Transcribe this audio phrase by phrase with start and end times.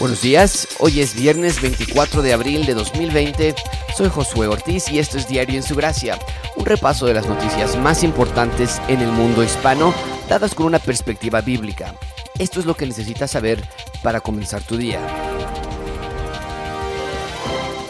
[0.00, 3.54] Buenos días, hoy es viernes 24 de abril de 2020.
[3.96, 6.18] Soy Josué Ortiz y esto es Diario en su Gracia,
[6.56, 9.94] un repaso de las noticias más importantes en el mundo hispano,
[10.28, 11.94] dadas con una perspectiva bíblica.
[12.40, 13.62] Esto es lo que necesitas saber
[14.02, 14.98] para comenzar tu día.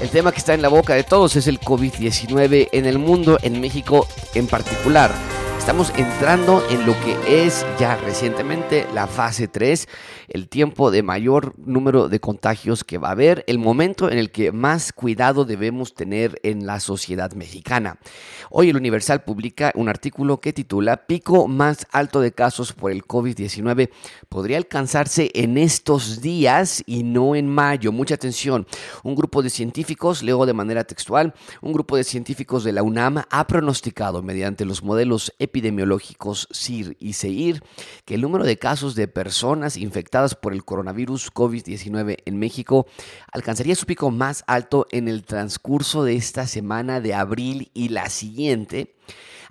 [0.02, 3.38] El tema que está en la boca de todos es el COVID-19 en el mundo,
[3.40, 5.10] en México en particular.
[5.64, 9.88] Estamos entrando en lo que es ya recientemente la fase 3,
[10.28, 14.30] el tiempo de mayor número de contagios que va a haber, el momento en el
[14.30, 17.98] que más cuidado debemos tener en la sociedad mexicana.
[18.50, 23.02] Hoy el Universal publica un artículo que titula Pico más alto de casos por el
[23.02, 23.88] COVID-19
[24.28, 27.90] podría alcanzarse en estos días y no en mayo.
[27.90, 28.66] Mucha atención.
[29.02, 33.22] Un grupo de científicos, leo de manera textual, un grupo de científicos de la UNAM
[33.30, 37.62] ha pronosticado mediante los modelos epidemiológicos CIR y CEIR
[38.04, 42.86] que el número de casos de personas infectadas por el coronavirus COVID-19 en México
[43.32, 48.08] alcanzaría su pico más alto en el transcurso de esta semana de abril y la
[48.10, 48.93] siguiente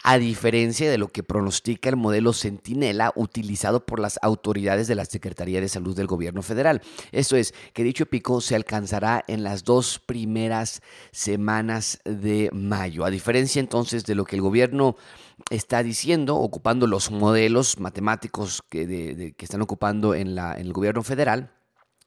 [0.03, 5.05] a diferencia de lo que pronostica el modelo Centinela utilizado por las autoridades de la
[5.05, 6.81] Secretaría de Salud del Gobierno Federal.
[7.11, 10.81] Esto es, que dicho pico se alcanzará en las dos primeras
[11.11, 13.05] semanas de mayo.
[13.05, 14.97] A diferencia entonces de lo que el gobierno
[15.49, 21.51] está diciendo, ocupando los modelos matemáticos que, están ocupando en, la, en el gobierno federal,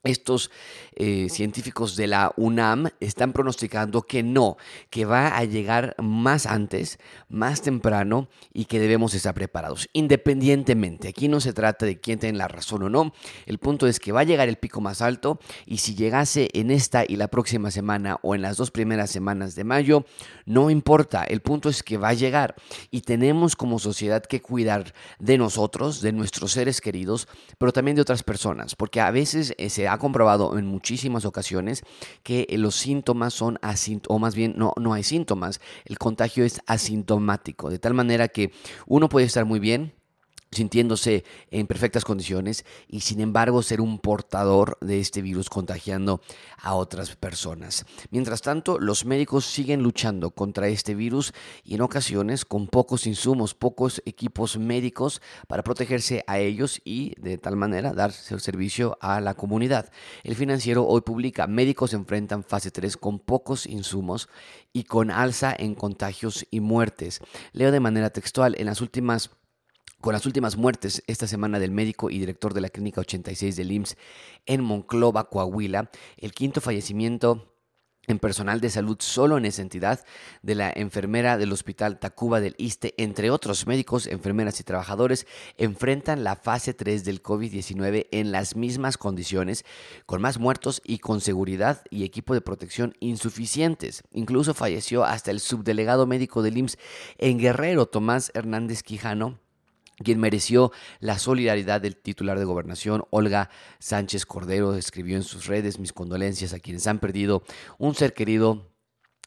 [0.06, 0.50] estos
[0.94, 4.56] eh, científicos de la UNAM están pronosticando que no,
[4.90, 6.98] que va a llegar más antes,
[7.28, 11.08] más temprano y que debemos estar preparados, independientemente.
[11.08, 13.12] Aquí no se trata de quién tiene la razón o no,
[13.46, 16.70] el punto es que va a llegar el pico más alto y si llegase en
[16.70, 20.04] esta y la próxima semana o en las dos primeras semanas de mayo,
[20.44, 22.54] no importa, el punto es que va a llegar
[22.90, 28.02] y tenemos como sociedad que cuidar de nosotros, de nuestros seres queridos, pero también de
[28.02, 31.82] otras personas, porque a veces eh, se comprobado en muchísimas ocasiones
[32.22, 36.60] que los síntomas son asintomáticos, o más bien no, no hay síntomas, el contagio es
[36.66, 38.52] asintomático, de tal manera que
[38.86, 39.92] uno puede estar muy bien,
[40.56, 46.20] sintiéndose en perfectas condiciones y sin embargo ser un portador de este virus contagiando
[46.58, 47.84] a otras personas.
[48.10, 51.32] Mientras tanto, los médicos siguen luchando contra este virus
[51.64, 57.38] y en ocasiones con pocos insumos, pocos equipos médicos para protegerse a ellos y de
[57.38, 59.90] tal manera dar servicio a la comunidad.
[60.24, 64.28] El financiero hoy publica, médicos enfrentan fase 3 con pocos insumos
[64.72, 67.20] y con alza en contagios y muertes.
[67.52, 69.30] Leo de manera textual, en las últimas
[70.06, 73.72] con las últimas muertes esta semana del médico y director de la Clínica 86 del
[73.72, 73.96] IMSS
[74.46, 77.52] en Monclova, Coahuila, el quinto fallecimiento
[78.06, 80.04] en personal de salud solo en esa entidad,
[80.42, 86.22] de la enfermera del Hospital Tacuba del Iste, entre otros médicos, enfermeras y trabajadores, enfrentan
[86.22, 89.64] la fase 3 del COVID-19 en las mismas condiciones,
[90.06, 94.04] con más muertos y con seguridad y equipo de protección insuficientes.
[94.12, 96.78] Incluso falleció hasta el subdelegado médico del IMSS
[97.18, 99.40] en Guerrero, Tomás Hernández Quijano,
[100.04, 105.78] quien mereció la solidaridad del titular de gobernación, Olga Sánchez Cordero, escribió en sus redes
[105.78, 107.42] mis condolencias a quienes han perdido
[107.78, 108.75] un ser querido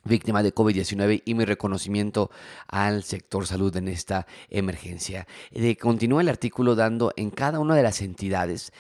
[0.03, 2.31] víctima de COVID-19 y mi reconocimiento
[2.67, 5.27] al sector salud en esta emergencia.
[5.51, 8.71] De, continúa el artículo dando en cada una de las entidades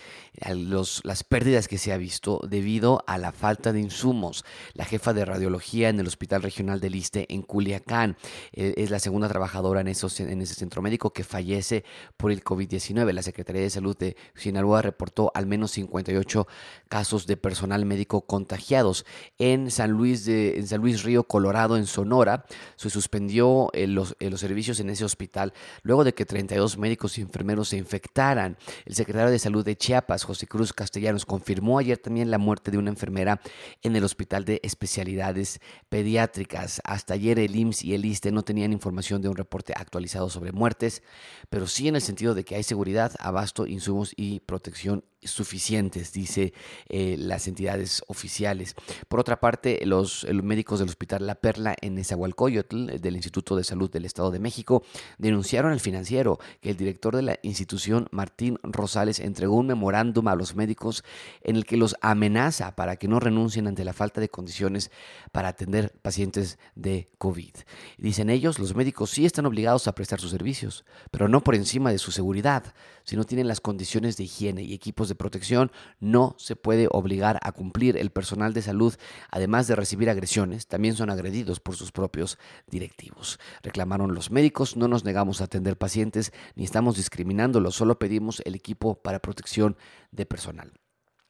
[0.55, 4.45] los, las pérdidas que se ha visto debido a la falta de insumos.
[4.73, 8.17] La jefa de radiología en el Hospital Regional del Iste en Culiacán
[8.53, 10.09] eh, es la segunda trabajadora en, ese
[10.55, 11.83] centro médico que fallece
[12.17, 13.11] por el COVID-19.
[13.11, 16.47] La Secretaría de Salud de Sinaloa reportó al menos 58
[16.87, 19.05] casos de personal médico contagiados.
[19.37, 24.29] En San Luis, de, San Luis Río Colorado, en Sonora, se suspendió eh, los, eh,
[24.29, 25.53] los servicios en ese hospital
[25.83, 28.57] luego de que 32 médicos y enfermeros se infectaran.
[28.85, 32.77] El secretario de Salud de Chiapas, José Cruz Castellanos, confirmó ayer también la muerte de
[32.77, 33.41] una enfermera
[33.81, 35.59] en el Hospital de Especialidades
[35.89, 36.81] Pediátricas.
[36.83, 40.51] Hasta ayer el IMSS y el ISTE no tenían información de un reporte actualizado sobre
[40.51, 41.03] muertes,
[41.49, 46.53] pero sí en el sentido de que hay seguridad, abasto, insumos y protección suficientes, dice
[46.87, 48.75] eh, las entidades oficiales.
[49.07, 53.89] Por otra parte, los, médicos del Hospital la Perla en Nezahualcóyotl del Instituto de Salud
[53.89, 54.83] del Estado de México
[55.17, 60.35] denunciaron al financiero que el director de la institución, Martín Rosales, entregó un memorándum a
[60.35, 61.03] los médicos
[61.41, 64.91] en el que los amenaza para que no renuncien ante la falta de condiciones
[65.31, 67.53] para atender pacientes de COVID.
[67.97, 71.91] Dicen ellos, los médicos sí están obligados a prestar sus servicios, pero no por encima
[71.91, 72.73] de su seguridad.
[73.09, 77.39] Si no tienen las condiciones de higiene y equipos de protección, no se puede obligar
[77.41, 77.97] a cumplir.
[77.97, 78.93] El personal de salud,
[79.31, 83.39] además de recibir agresiones, también son agredidos por sus propios directivos.
[83.63, 88.53] Reclamaron los médicos, no nos negamos a atender pacientes ni estamos discriminándolos, solo pedimos el
[88.53, 89.75] equipo para protección
[90.11, 90.71] de personal.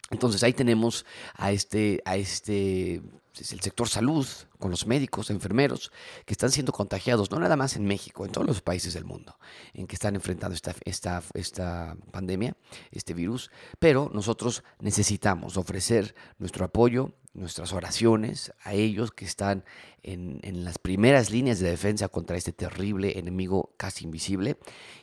[0.09, 1.05] Entonces ahí tenemos
[1.35, 3.01] a este, a este
[3.39, 4.27] es el sector salud,
[4.59, 5.91] con los médicos, enfermeros,
[6.25, 9.39] que están siendo contagiados, no nada más en México, en todos los países del mundo,
[9.73, 12.55] en que están enfrentando esta, esta, esta pandemia,
[12.91, 19.63] este virus, pero nosotros necesitamos ofrecer nuestro apoyo, nuestras oraciones a ellos que están
[20.03, 24.57] en, en las primeras líneas de defensa contra este terrible enemigo casi invisible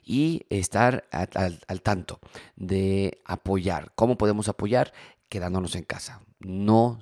[0.04, 2.20] y estar al, al tanto
[2.56, 3.92] de apoyar.
[3.94, 4.92] ¿Cómo podemos apoyar?
[5.36, 6.22] Quedándonos en casa.
[6.40, 6.98] No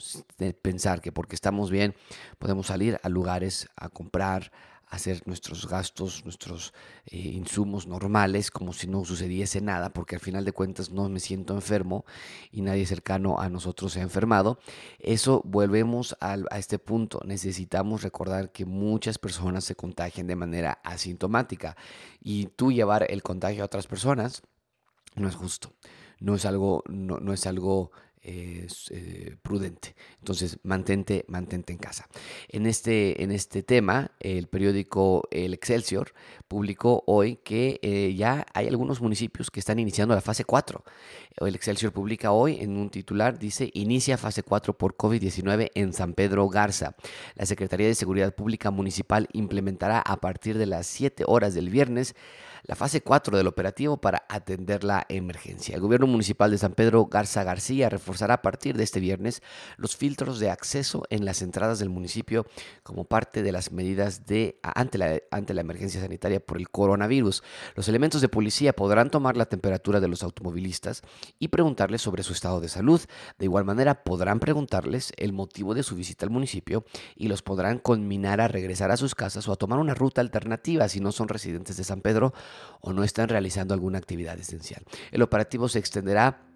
[0.61, 1.95] pensar que porque estamos bien
[2.41, 4.51] podemos salir a lugares a comprar,
[4.89, 6.75] hacer nuestros gastos, nuestros
[7.07, 11.21] eh, insumos normales, como si no sucediese nada, porque al final de cuentas no me
[11.21, 12.05] siento enfermo
[12.51, 14.59] y nadie cercano a nosotros se ha enfermado.
[14.99, 17.21] Eso volvemos a, este punto.
[17.25, 21.77] Necesitamos recordar que muchas personas se contagian de manera asintomática
[22.21, 24.43] y tú llevar el contagio a otras personas
[25.15, 25.73] no es justo.
[26.19, 27.91] No es algo, no es algo
[28.27, 29.95] eh, prudente.
[30.19, 32.09] Entonces, mantente, mantente en casa.
[32.49, 36.15] En este, en este tema, el periódico El Excelsior
[36.49, 40.85] publicó hoy que eh, ya hay algunos municipios que están iniciando la fase 4.
[41.37, 46.15] El Excelsior publica hoy en un titular, dice, inicia fase 4 por COVID-19 en San
[46.15, 46.97] Pedro Garza.
[47.35, 52.15] La Secretaría de Seguridad Pública Municipal implementará a partir de las 7 horas del viernes
[52.65, 55.75] la fase 4 del operativo para atender la emergencia.
[55.75, 59.43] El gobierno municipal de San Pedro Garza García reforzará a partir de este viernes
[59.77, 62.47] los filtros de acceso en las entradas del municipio
[62.83, 67.43] como parte de las medidas de ante la, ante la emergencia sanitaria por el coronavirus.
[67.75, 71.03] Los elementos de policía podrán tomar la temperatura de los automovilistas
[71.39, 73.01] y preguntarles sobre su estado de salud.
[73.39, 76.85] De igual manera podrán preguntarles el motivo de su visita al municipio
[77.15, 80.89] y los podrán conminar a regresar a sus casas o a tomar una ruta alternativa
[80.89, 82.33] si no son residentes de San Pedro
[82.81, 84.83] o no están realizando alguna actividad esencial.
[85.13, 86.54] El operativo se extenderá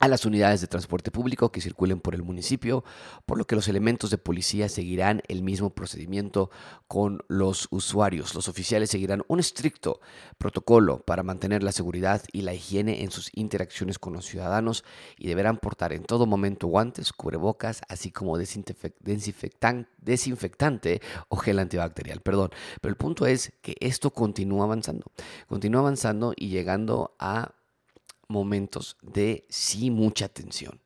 [0.00, 2.84] a las unidades de transporte público que circulen por el municipio,
[3.26, 6.50] por lo que los elementos de policía seguirán el mismo procedimiento
[6.86, 8.34] con los usuarios.
[8.34, 10.00] Los oficiales seguirán un estricto
[10.38, 14.84] protocolo para mantener la seguridad y la higiene en sus interacciones con los ciudadanos
[15.16, 22.20] y deberán portar en todo momento guantes, cubrebocas, así como desinfectante o gel antibacterial.
[22.20, 22.50] Perdón,
[22.80, 25.06] pero el punto es que esto continúa avanzando,
[25.48, 27.54] continúa avanzando y llegando a
[28.28, 30.80] momentos de sí mucha tensión,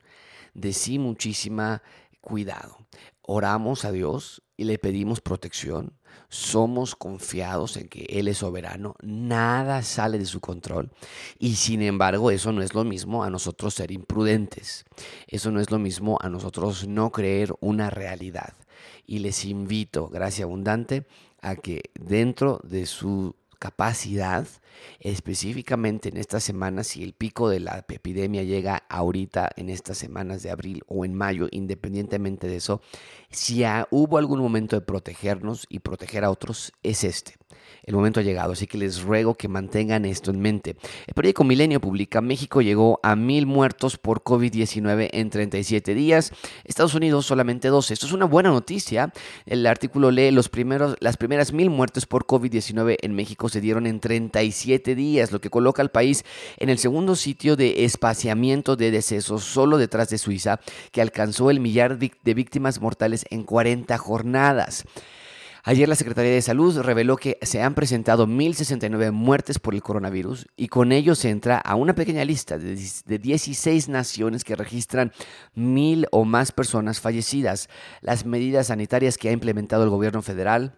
[0.54, 1.82] de sí muchísima
[2.20, 2.78] cuidado.
[3.22, 5.98] Oramos a Dios y le pedimos protección.
[6.28, 10.90] Somos confiados en que Él es soberano, nada sale de su control
[11.38, 14.84] y sin embargo eso no es lo mismo a nosotros ser imprudentes,
[15.26, 18.54] eso no es lo mismo a nosotros no creer una realidad.
[19.06, 21.06] Y les invito, gracia abundante,
[21.40, 24.46] a que dentro de su capacidad,
[25.00, 30.42] específicamente en estas semanas, si el pico de la epidemia llega ahorita en estas semanas
[30.42, 32.80] de abril o en mayo, independientemente de eso,
[33.30, 37.34] si hubo algún momento de protegernos y proteger a otros, es este.
[37.84, 40.76] El momento ha llegado, así que les ruego que mantengan esto en mente.
[41.06, 46.32] El periódico Milenio publica, México llegó a mil muertos por COVID-19 en 37 días,
[46.64, 47.94] Estados Unidos solamente 12.
[47.94, 49.12] Esto es una buena noticia.
[49.46, 53.86] El artículo lee, los primeros, las primeras mil muertes por COVID-19 en México se dieron
[53.86, 56.24] en 37 días, lo que coloca al país
[56.58, 60.60] en el segundo sitio de espaciamiento de decesos, solo detrás de Suiza,
[60.90, 64.84] que alcanzó el millar de víctimas mortales en 40 jornadas.
[65.64, 70.48] Ayer la Secretaría de Salud reveló que se han presentado 1.069 muertes por el coronavirus
[70.56, 72.74] y con ello se entra a una pequeña lista de
[73.18, 75.12] 16 naciones que registran
[75.54, 77.68] mil o más personas fallecidas.
[78.00, 80.74] Las medidas sanitarias que ha implementado el gobierno federal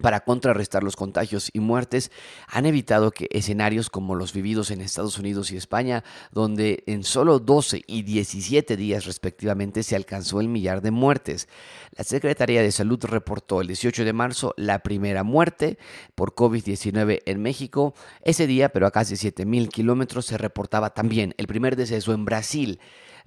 [0.00, 2.10] para contrarrestar los contagios y muertes,
[2.46, 7.38] han evitado que escenarios como los vividos en Estados Unidos y España, donde en solo
[7.38, 11.48] 12 y 17 días respectivamente se alcanzó el millar de muertes.
[11.96, 15.78] La Secretaría de Salud reportó el 18 de marzo la primera muerte
[16.14, 17.94] por COVID-19 en México.
[18.22, 22.24] Ese día, pero a casi 7 mil kilómetros, se reportaba también el primer deceso en
[22.24, 22.80] Brasil.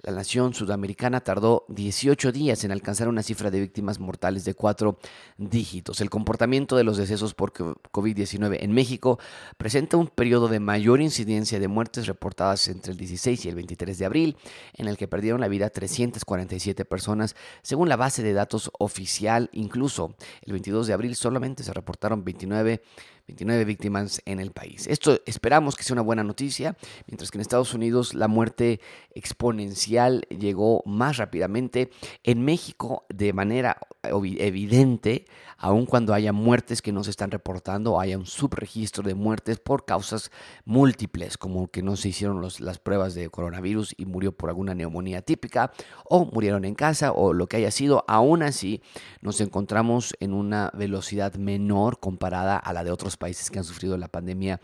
[0.04, 4.98] La nación sudamericana tardó 18 días en alcanzar una cifra de víctimas mortales de cuatro
[5.38, 6.00] dígitos.
[6.00, 9.20] El comportamiento de los decesos por COVID-19 en México
[9.58, 13.96] presenta un periodo de mayor incidencia de muertes reportadas entre el 16 y el 23
[13.96, 14.36] de abril,
[14.74, 19.50] en el que perdieron la vida 347 personas, según la base de datos oficial.
[19.52, 22.82] Incluso el 22 de abril solamente se reportaron 29
[23.28, 24.86] 29 víctimas en el país.
[24.86, 26.76] Esto esperamos que sea una buena noticia,
[27.06, 28.80] mientras que en Estados Unidos la muerte
[29.14, 31.90] exponencial llegó más rápidamente.
[32.22, 35.26] En México, de manera evidente,
[35.56, 39.84] aun cuando haya muertes que no se están reportando, haya un subregistro de muertes por
[39.84, 40.30] causas
[40.64, 45.22] múltiples, como que no se hicieron las pruebas de coronavirus y murió por alguna neumonía
[45.22, 45.72] típica,
[46.04, 48.82] o murieron en casa, o lo que haya sido, aún así
[49.20, 53.96] nos encontramos en una velocidad menor comparada a la de otros países que han sufrido
[53.96, 54.60] la pandemia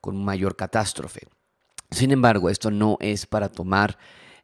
[0.00, 1.26] con mayor catástrofe.
[1.90, 3.98] Sin embargo, esto no es para tomar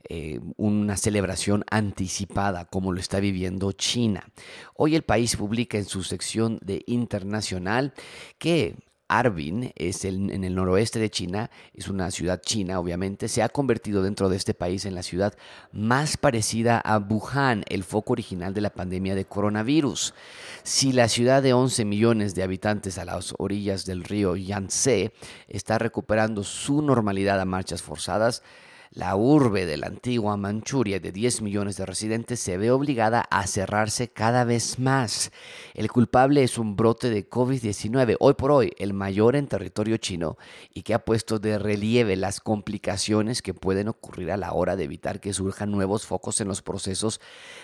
[0.08, 4.28] eh, una celebración anticipada como lo está viviendo China.
[4.74, 7.94] Hoy el país publica en su sección de internacional
[8.38, 8.76] que
[9.08, 14.02] Harbin es en el noroeste de China, es una ciudad china obviamente, se ha convertido
[14.02, 15.34] dentro de este país en la ciudad
[15.72, 20.14] más parecida a Wuhan, el foco original de la pandemia de coronavirus.
[20.62, 25.12] Si la ciudad de 11 millones de habitantes a las orillas del río Yangtze
[25.48, 28.42] está recuperando su normalidad a marchas forzadas,
[28.90, 33.46] la urbe de la antigua Manchuria de 10 millones de residentes se ve obligada a
[33.46, 35.30] cerrarse cada vez más.
[35.74, 40.38] El culpable es un brote de COVID-19, hoy por hoy el mayor en territorio chino
[40.72, 44.84] y que ha puesto de relieve las complicaciones que pueden ocurrir a la hora de
[44.84, 47.20] evitar que surjan nuevos focos en los procesos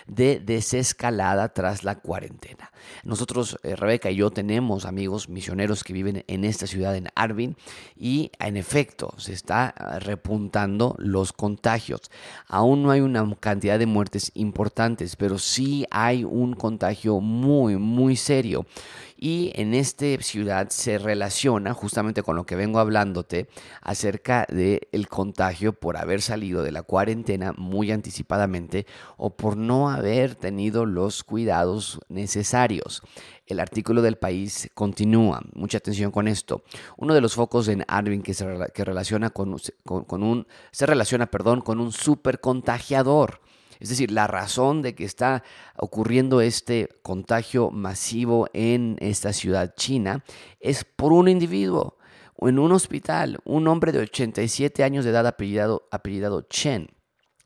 [0.07, 2.71] de desescalada tras la cuarentena.
[3.03, 7.55] Nosotros, eh, Rebeca y yo, tenemos amigos misioneros que viven en esta ciudad, en Arvin,
[7.97, 12.01] y en efecto se está ah, repuntando los contagios.
[12.47, 18.15] Aún no hay una cantidad de muertes importantes, pero sí hay un contagio muy, muy
[18.15, 18.65] serio.
[19.17, 23.47] Y en esta ciudad se relaciona justamente con lo que vengo hablándote
[23.81, 28.85] acerca del el contagio por haber salido de la cuarentena muy anticipadamente
[29.17, 33.01] o por no haber tenido los cuidados necesarios.
[33.45, 35.41] El artículo del país continúa.
[35.53, 36.63] Mucha atención con esto.
[36.97, 38.45] Uno de los focos en Arvin que se,
[38.83, 43.41] relaciona con, un se relaciona, perdón, con un supercontagiador.
[43.79, 45.43] Es decir, la razón de que está
[45.77, 50.23] ocurriendo este contagio masivo en esta ciudad china
[50.59, 51.97] es por un individuo.
[52.39, 56.94] En un hospital, un hombre de 87 años de edad apellidado, apellidado Chen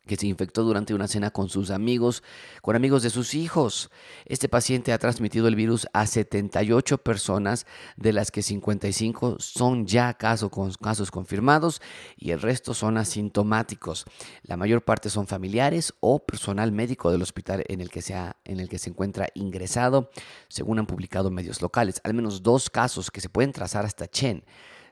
[0.10, 2.24] que se infectó durante una cena con sus amigos,
[2.64, 3.92] con amigos de sus hijos.
[4.26, 10.16] Este paciente ha transmitido el virus a 78 personas, de las que 55 son ya
[10.16, 10.50] casos,
[10.82, 11.80] casos confirmados
[12.18, 14.06] y el resto son asintomáticos.
[14.42, 18.60] La mayor parte son familiares o personal médico del hospital en el que se, en
[18.60, 20.10] el que se encuentra ingresado,
[20.48, 22.02] según han publicado medios locales.
[22.04, 24.44] Al menos dos casos que se pueden trazar hasta Chen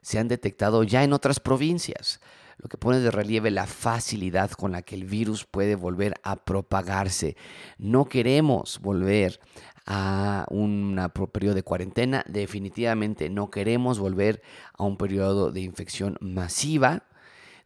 [0.04, 2.22] se han detectado ya en otras provincias
[2.58, 6.36] lo que pone de relieve la facilidad con la que el virus puede volver a
[6.38, 7.36] propagarse.
[7.78, 9.40] No queremos volver
[9.86, 11.00] a un
[11.32, 14.42] periodo de cuarentena, definitivamente no queremos volver
[14.74, 17.04] a un periodo de infección masiva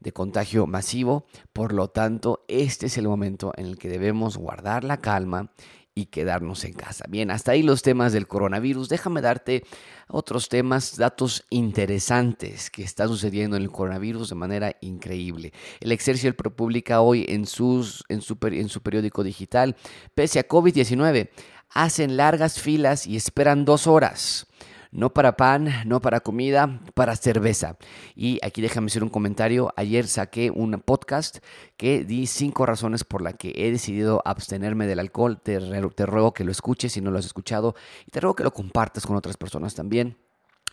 [0.02, 1.26] de contagio masivo.
[1.54, 5.52] Por lo tanto, este es el momento en el que debemos guardar la calma
[5.94, 7.06] y quedarnos en casa.
[7.10, 8.90] Bien, hasta ahí los temas del coronavirus.
[8.90, 9.64] Déjame darte
[10.08, 15.54] otros temas, datos interesantes que está sucediendo en el coronavirus de manera increíble.
[15.80, 19.76] El Excelsior publica hoy en, sus, en, su, en su periódico digital,
[20.16, 21.30] pese a COVID-19,
[21.70, 24.48] hacen largas filas y esperan dos horas
[24.92, 27.78] no para pan, no para comida, para cerveza.
[28.16, 29.74] Y aquí déjame hacer un comentario.
[29.78, 31.38] Ayer saqué un podcast
[31.78, 35.40] que di cinco razones por las que he decidido abstenerme del alcohol.
[35.42, 38.54] Te, ruego que lo escuches si no lo has escuchado y te ruego que lo
[38.54, 40.18] compartas con otras personas también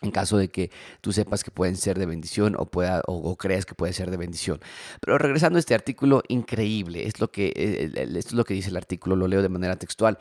[0.00, 0.70] en caso de que
[1.00, 4.16] tú sepas que pueden ser de bendición o, pueda, o, creas que puede ser de
[4.16, 4.60] bendición.
[5.00, 8.70] Pero regresando a este artículo, increíble, es lo que, eh, esto es lo que dice
[8.70, 10.18] el artículo, lo leo de manera textual.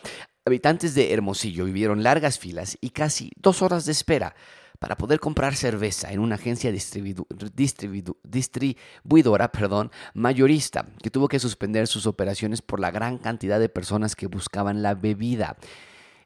[0.48, 4.34] Habitantes de Hermosillo vivieron largas filas y casi dos horas de espera
[4.80, 12.08] para poder comprar cerveza en una agencia distribuidora perdón, mayorista que tuvo que suspender sus
[12.08, 15.58] operaciones por la gran cantidad de personas que buscaban la bebida.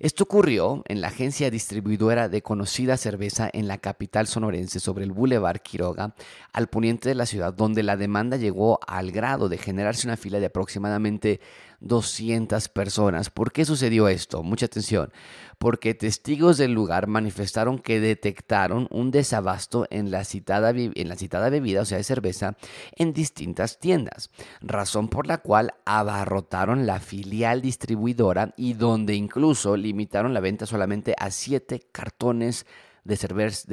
[0.02, 5.12] Esto ocurrió en la agencia distribuidora de conocida cerveza en la capital sonorense sobre el
[5.12, 6.16] Boulevard Quiroga,
[6.54, 10.40] al poniente de la ciudad, donde la demanda llegó al grado de generarse una fila
[10.40, 11.40] de aproximadamente
[11.82, 13.30] 200 personas.
[13.30, 14.44] ¿Por qué sucedió esto?
[14.44, 15.12] Mucha atención.
[15.58, 21.50] Porque testigos del lugar manifestaron que detectaron un desabasto en la citada, en la citada
[21.50, 22.56] bebida, o sea, de cerveza,
[22.96, 24.30] en distintas tiendas,
[24.62, 31.14] razón por la cual abarrotaron la filial distribuidora y donde incluso limitaron la venta solamente
[31.18, 32.66] a 7 cartones
[33.04, 33.18] de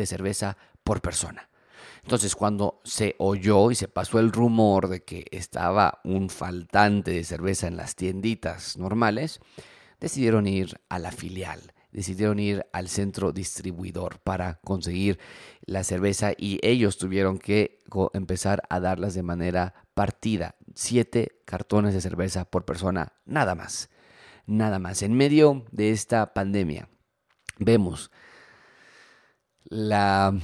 [0.06, 1.48] cerveza por persona.
[2.02, 7.24] Entonces, cuando se oyó y se pasó el rumor de que estaba un faltante de
[7.24, 9.40] cerveza en las tienditas normales,
[10.00, 15.18] decidieron ir a la filial, decidieron ir al centro distribuidor para conseguir
[15.62, 17.80] la cerveza y ellos tuvieron que
[18.12, 20.56] empezar a darlas de manera partida.
[20.74, 23.90] Siete cartones de cerveza por persona, nada más,
[24.46, 25.02] nada más.
[25.02, 26.88] En medio de esta pandemia,
[27.58, 28.10] vemos
[29.64, 30.34] la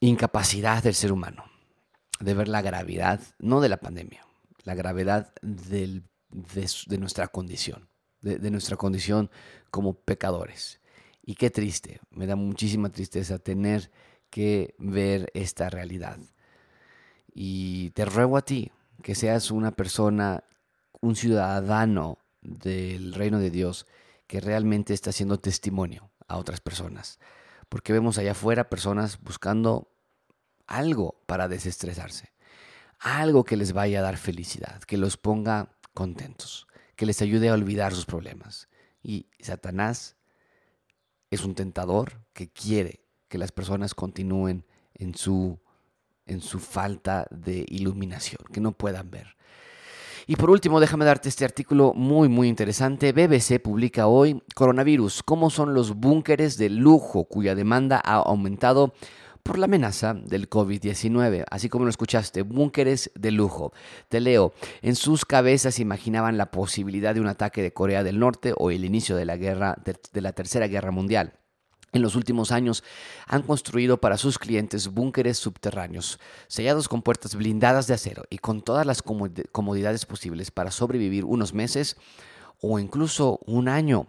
[0.00, 1.44] incapacidad del ser humano
[2.20, 4.26] de ver la gravedad, no de la pandemia,
[4.64, 6.02] la gravedad de,
[6.98, 7.88] nuestra condición,
[8.20, 9.30] de, nuestra condición
[9.70, 10.80] como pecadores.
[11.22, 13.90] Y qué triste, me da muchísima tristeza tener
[14.30, 16.18] que ver esta realidad.
[17.32, 18.70] Y te ruego a ti
[19.02, 20.44] que seas una persona,
[21.00, 23.86] un ciudadano del reino de Dios
[24.26, 27.18] que realmente está haciendo testimonio a otras personas.
[27.70, 29.88] Porque vemos allá afuera personas buscando
[30.66, 32.34] algo para desestresarse,
[32.98, 37.54] algo que les vaya a dar felicidad, que los ponga contentos, que les ayude a
[37.54, 38.68] olvidar sus problemas.
[39.02, 40.16] Y Satanás
[41.30, 45.58] es un tentador que quiere que las personas continúen en su,
[46.26, 49.36] en su falta de iluminación, que no puedan ver.
[50.26, 53.12] Y por último, déjame darte este artículo muy, muy interesante.
[53.12, 58.92] BBC publica hoy Coronavirus, cómo son los búnkeres de lujo cuya demanda ha aumentado
[59.42, 63.72] por la amenaza del COVID-19, así como lo escuchaste, búnkeres de lujo.
[64.08, 68.52] Te leo, en sus cabezas imaginaban la posibilidad de un ataque de Corea del Norte
[68.56, 71.39] o el inicio de la guerra de la Tercera Guerra Mundial.
[71.92, 72.84] En los últimos años
[73.26, 78.62] han construido para sus clientes búnkeres subterráneos, sellados con puertas blindadas de acero y con
[78.62, 81.96] todas las comodidades posibles para sobrevivir unos meses
[82.60, 84.06] o incluso un año.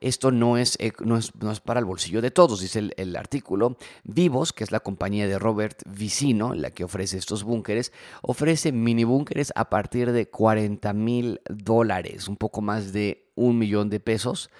[0.00, 3.78] Esto no es, eh, no es, para el bolsillo de todos, dice el, artículo.
[4.02, 9.04] Vivos, que es la compañía de Robert Vicino, la que ofrece estos búnkeres, ofrece mini
[9.04, 14.50] búnkeres a partir de 40 mil dólares, un poco más de un millón de pesos.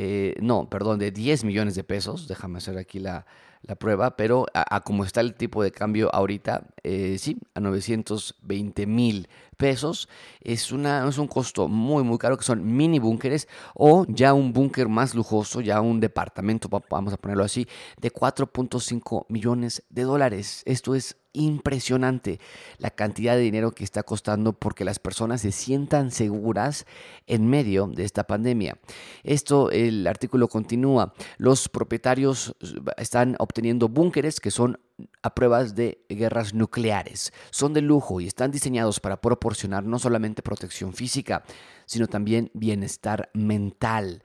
[0.00, 2.28] Eh, no, perdón, de 10 millones de pesos.
[2.28, 3.26] Déjame hacer aquí la,
[3.62, 8.86] la prueba, pero a, como está el tipo de cambio ahorita, eh, sí, a 920
[8.86, 10.08] mil pesos.
[10.40, 14.52] Es, una, es un costo muy, muy caro, que son mini búnkeres o ya un
[14.52, 17.66] búnker más lujoso, ya un departamento, vamos a ponerlo así,
[18.00, 20.62] de 4.5 millones de dólares.
[20.64, 22.40] Esto es impresionante
[22.78, 26.86] la cantidad de dinero que está costando porque las personas se sientan seguras
[27.26, 28.78] en medio de esta pandemia.
[29.22, 32.54] Esto, el artículo continúa, los propietarios
[32.96, 34.78] están obteniendo búnkeres que son
[35.22, 37.32] a pruebas de guerras nucleares.
[37.50, 41.44] Son de lujo y están diseñados para proporcionar no solamente protección física,
[41.86, 44.22] sino también bienestar mental.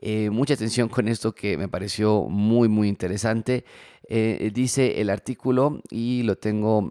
[0.00, 3.64] Eh, mucha atención con esto que me pareció muy, muy interesante.
[4.08, 6.90] Eh, dice el artículo y lo tengo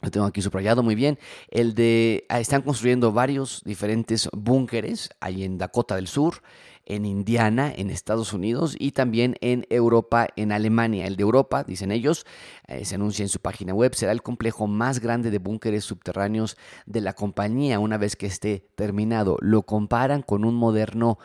[0.00, 1.18] lo tengo aquí subrayado muy bien.
[1.50, 2.24] El de.
[2.28, 6.42] Ah, están construyendo varios diferentes búnkeres ahí en Dakota del Sur,
[6.86, 11.06] en Indiana, en Estados Unidos y también en Europa, en Alemania.
[11.06, 12.26] El de Europa, dicen ellos,
[12.68, 16.56] eh, se anuncia en su página web, será el complejo más grande de búnkeres subterráneos
[16.86, 19.36] de la compañía una vez que esté terminado.
[19.40, 21.18] Lo comparan con un moderno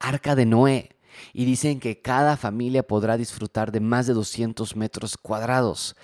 [0.00, 0.96] arca de Noé
[1.32, 5.96] y dicen que cada familia podrá disfrutar de más de 200 metros cuadrados.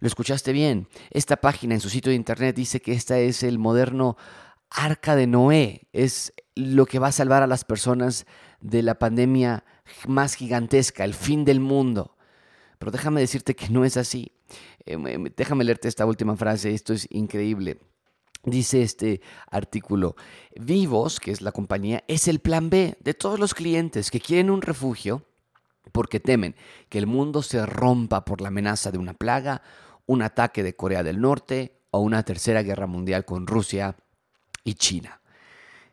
[0.00, 0.88] Lo escuchaste bien.
[1.10, 4.16] Esta página en su sitio de internet dice que esta es el moderno
[4.70, 5.88] arca de Noé.
[5.92, 8.26] Es lo que va a salvar a las personas
[8.60, 9.64] de la pandemia
[10.06, 12.16] más gigantesca, el fin del mundo.
[12.78, 14.32] Pero déjame decirte que no es así.
[14.84, 16.74] Em, em, déjame leerte esta última frase.
[16.74, 17.78] Esto es increíble.
[18.44, 20.16] Dice este artículo,
[20.56, 24.50] Vivos, que es la compañía, es el plan B de todos los clientes que quieren
[24.50, 25.24] un refugio
[25.92, 26.56] porque temen
[26.88, 29.62] que el mundo se rompa por la amenaza de una plaga,
[30.06, 33.96] un ataque de Corea del Norte o una tercera guerra mundial con Rusia
[34.64, 35.20] y China.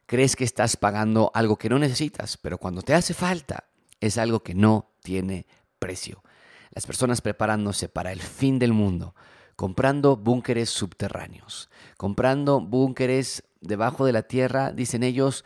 [0.08, 3.66] Crees que estás pagando algo que no necesitas, pero cuando te hace falta
[4.00, 5.46] es algo que no tiene
[5.78, 6.24] precio.
[6.72, 9.14] Las personas preparándose para el fin del mundo
[9.60, 15.44] comprando búnkeres subterráneos, comprando búnkeres debajo de la tierra, dicen ellos,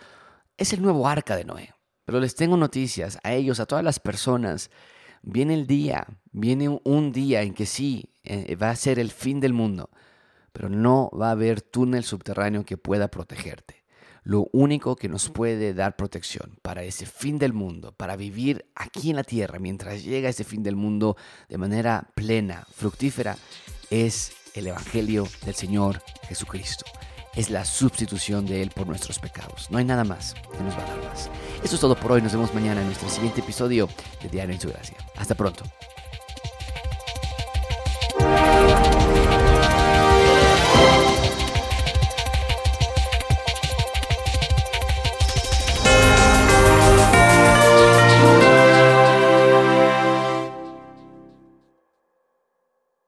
[0.56, 1.74] es el nuevo arca de Noé.
[2.06, 4.70] Pero les tengo noticias a ellos, a todas las personas.
[5.24, 9.40] Viene el día, viene un día en que sí, eh, va a ser el fin
[9.40, 9.90] del mundo,
[10.52, 13.84] pero no va a haber túnel subterráneo que pueda protegerte.
[14.22, 19.10] Lo único que nos puede dar protección para ese fin del mundo, para vivir aquí
[19.10, 21.18] en la tierra mientras llega ese fin del mundo
[21.50, 23.38] de manera plena, fructífera,
[23.94, 26.86] es el Evangelio del Señor Jesucristo.
[27.36, 29.70] Es la sustitución de Él por nuestros pecados.
[29.70, 31.30] No hay nada más que nos va a dar más.
[31.64, 32.22] Eso es todo por hoy.
[32.22, 33.88] Nos vemos mañana en nuestro siguiente episodio
[34.22, 34.98] de Diario en su Gracia.
[35.16, 35.64] Hasta pronto.